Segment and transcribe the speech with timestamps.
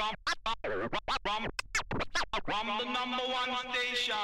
[0.00, 0.14] from
[1.24, 1.46] from
[2.44, 4.14] from the number one station.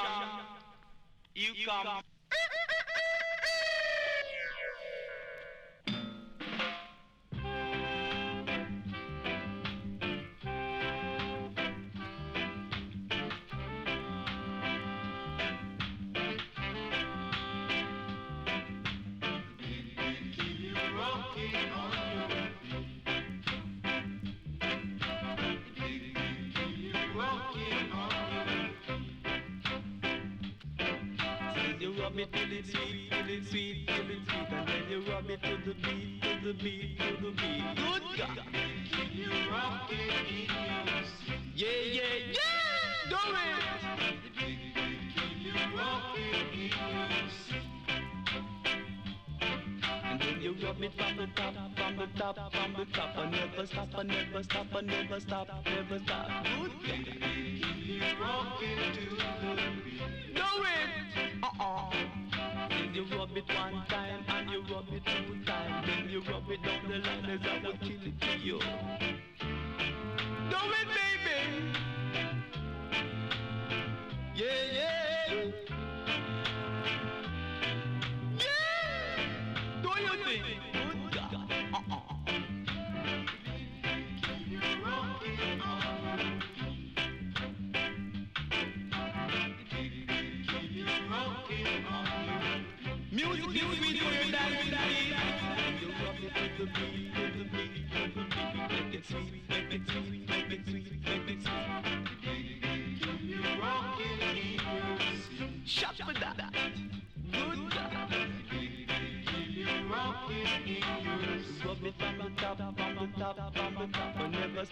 [1.35, 2.01] You come.
[53.99, 56.45] I never stop, I never stop, never stop.
[56.61, 56.96] Good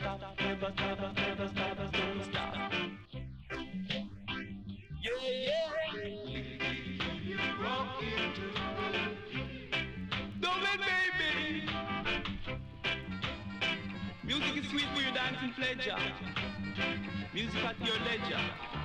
[0.06, 2.72] stop, never stop, never stop, don't stop.
[5.02, 5.72] Yeah, yeah.
[10.40, 11.70] Don't baby.
[14.24, 15.98] Music is sweet for your dancing pleasure.
[17.34, 18.85] Music at your leisure.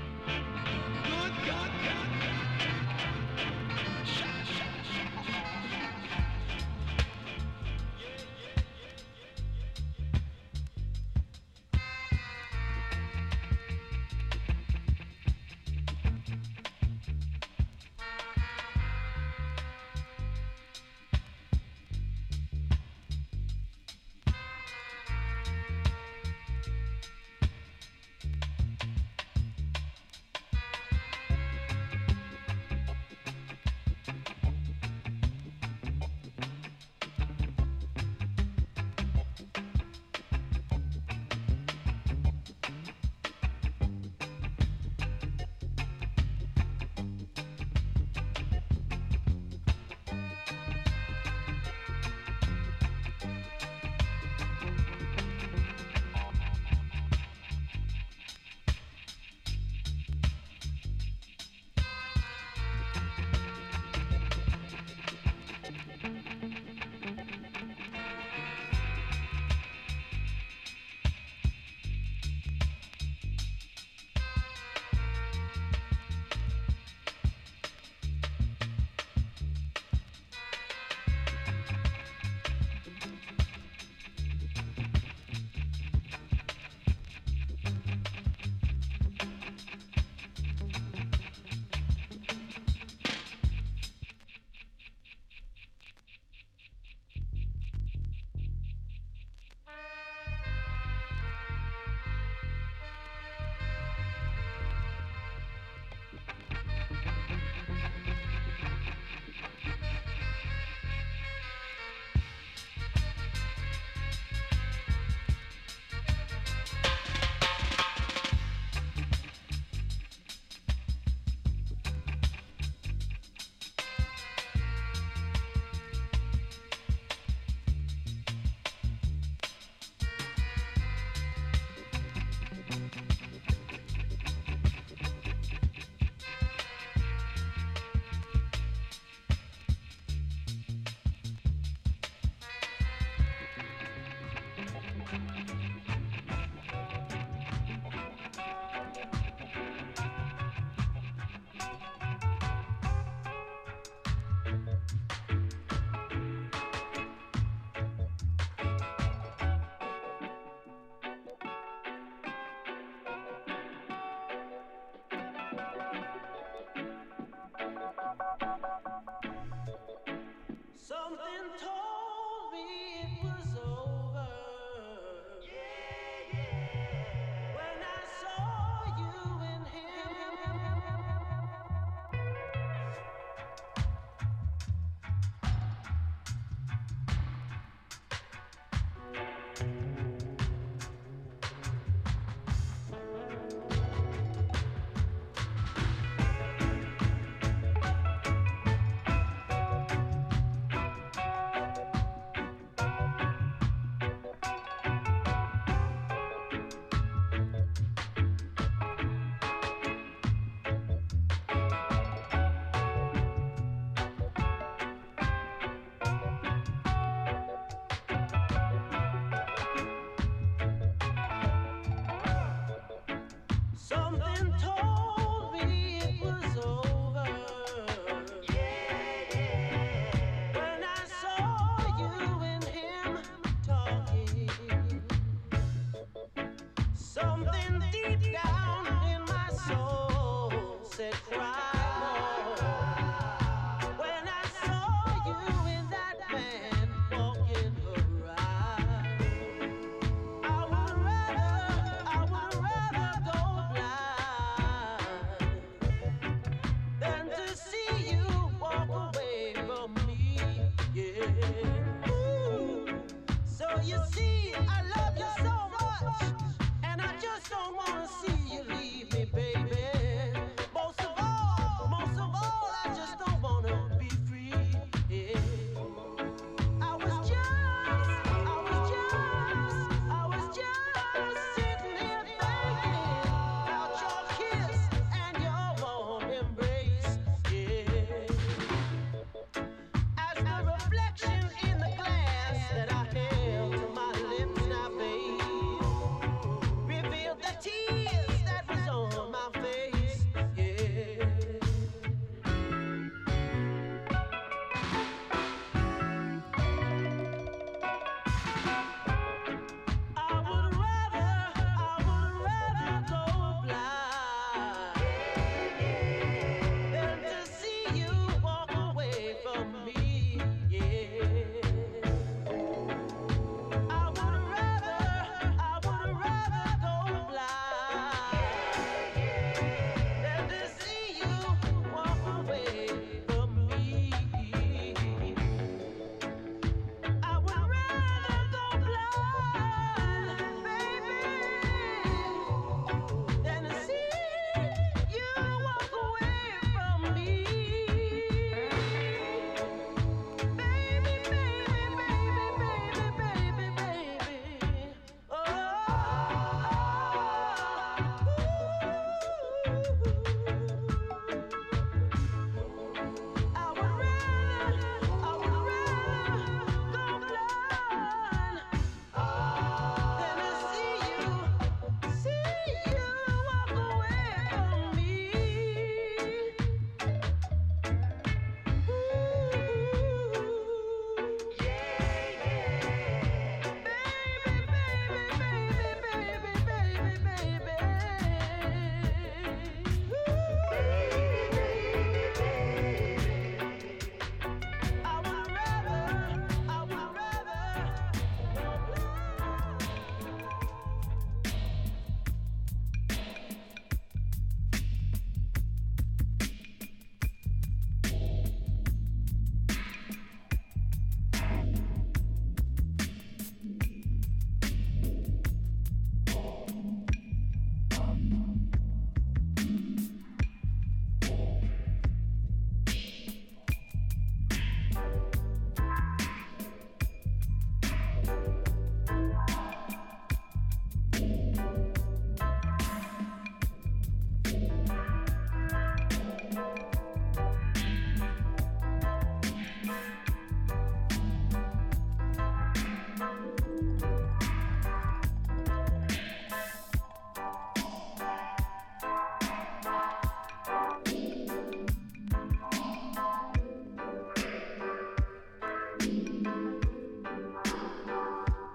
[224.01, 224.90] something tall.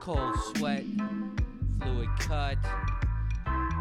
[0.05, 0.83] Cold Sweat,
[1.81, 2.59] Fluid Cut,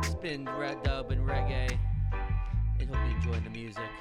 [0.05, 1.79] Spin Red Dub and Reggae.
[2.81, 3.94] And hope you enjoy the music.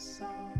[0.00, 0.59] Song.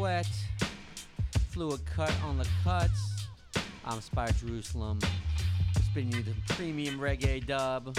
[0.00, 0.32] Sweat,
[1.52, 3.26] Fluidcut on the Cuts.
[3.84, 4.98] I'm Spire Jerusalem.
[5.84, 7.94] Spinning you the premium reggae dub,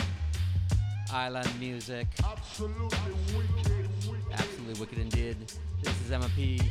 [1.14, 2.08] island music.
[2.26, 2.98] Absolutely
[3.38, 3.88] wicked.
[4.32, 5.38] Absolutely wicked indeed.
[5.84, 6.68] This is MMP.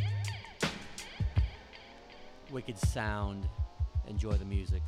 [2.50, 3.48] Wicked sound.
[4.08, 4.79] Enjoy the music.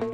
[0.00, 0.06] Oh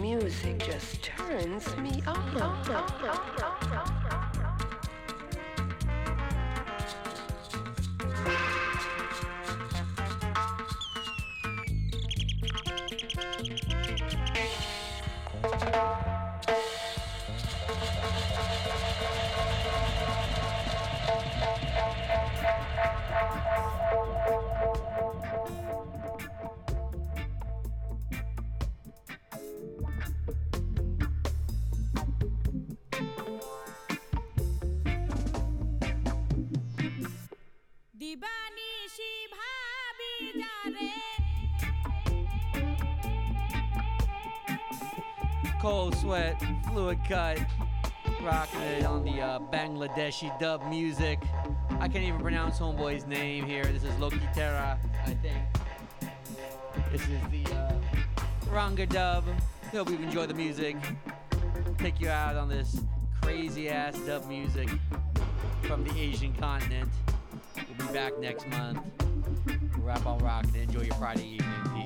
[0.00, 2.16] music just turns me on.
[2.36, 3.45] Oh, oh,
[45.60, 47.38] Cold Sweat, Fluid Cut,
[48.22, 51.18] rocking it on the uh, Bangladeshi dub music.
[51.80, 53.64] I can't even pronounce Homeboy's name here.
[53.64, 55.38] This is Loki Terra, I think.
[56.92, 57.72] This is the uh,
[58.50, 59.24] Ranga dub.
[59.72, 60.76] Hope you enjoy the music.
[61.78, 62.80] Take you out on this
[63.22, 64.68] crazy ass dub music
[65.62, 66.90] from the Asian continent.
[67.56, 68.80] We'll be back next month.
[69.78, 70.54] Wrap on rocking.
[70.62, 71.85] Enjoy your Friday evening.